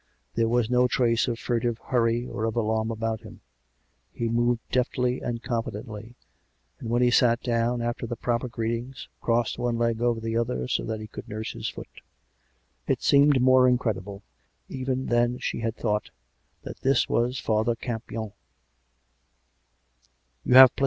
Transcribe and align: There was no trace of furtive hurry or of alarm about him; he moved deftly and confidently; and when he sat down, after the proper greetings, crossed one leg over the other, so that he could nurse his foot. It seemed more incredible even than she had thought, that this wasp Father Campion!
There 0.33 0.47
was 0.47 0.67
no 0.67 0.87
trace 0.87 1.27
of 1.27 1.37
furtive 1.37 1.77
hurry 1.77 2.25
or 2.25 2.45
of 2.45 2.55
alarm 2.55 2.89
about 2.89 3.21
him; 3.21 3.41
he 4.11 4.27
moved 4.29 4.61
deftly 4.71 5.19
and 5.21 5.43
confidently; 5.43 6.15
and 6.79 6.89
when 6.89 7.03
he 7.03 7.11
sat 7.11 7.39
down, 7.43 7.83
after 7.83 8.07
the 8.07 8.15
proper 8.15 8.47
greetings, 8.47 9.09
crossed 9.21 9.59
one 9.59 9.77
leg 9.77 10.01
over 10.01 10.19
the 10.19 10.35
other, 10.35 10.67
so 10.67 10.83
that 10.85 11.01
he 11.01 11.05
could 11.07 11.27
nurse 11.29 11.51
his 11.51 11.69
foot. 11.69 12.01
It 12.87 13.03
seemed 13.03 13.41
more 13.41 13.67
incredible 13.69 14.23
even 14.69 15.05
than 15.05 15.37
she 15.37 15.59
had 15.59 15.75
thought, 15.75 16.09
that 16.63 16.79
this 16.79 17.07
wasp 17.07 17.43
Father 17.45 17.75
Campion! 17.75 18.31